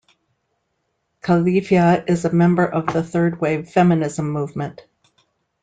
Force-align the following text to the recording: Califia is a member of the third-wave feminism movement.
Califia 1.21 2.09
is 2.09 2.25
a 2.25 2.33
member 2.33 2.65
of 2.65 2.87
the 2.91 3.03
third-wave 3.03 3.69
feminism 3.69 4.31
movement. 4.31 4.81